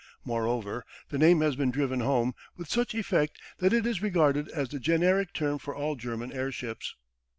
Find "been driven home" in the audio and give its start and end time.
1.55-2.33